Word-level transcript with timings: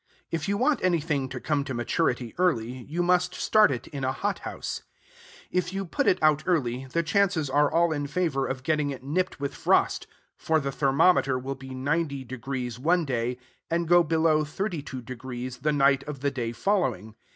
If 0.31 0.49
you 0.49 0.57
want 0.57 0.83
anything 0.83 1.29
to 1.29 1.39
come 1.39 1.63
to 1.63 1.75
maturity 1.75 2.33
early, 2.39 2.71
you 2.89 3.03
must 3.03 3.35
start 3.35 3.69
it 3.69 3.85
in 3.85 4.03
a 4.03 4.11
hot 4.11 4.39
house. 4.39 4.81
If 5.51 5.73
you 5.73 5.85
put 5.85 6.07
it 6.07 6.17
out 6.23 6.41
early, 6.47 6.85
the 6.87 7.03
chances 7.03 7.51
are 7.51 7.71
all 7.71 7.91
in 7.91 8.07
favor 8.07 8.47
of 8.47 8.63
getting 8.63 8.89
it 8.89 9.03
nipped 9.03 9.39
with 9.39 9.53
frost; 9.53 10.07
for 10.35 10.59
the 10.59 10.71
thermometer 10.71 11.37
will 11.37 11.53
be 11.53 11.75
90 11.75 12.23
deg. 12.23 12.77
one 12.79 13.05
day, 13.05 13.37
and 13.69 13.87
go 13.87 14.01
below 14.01 14.43
32 14.43 15.03
deg. 15.03 15.59
the 15.61 15.71
night 15.71 16.01
of 16.05 16.21
the 16.21 16.31
day 16.31 16.51
following. 16.51 17.13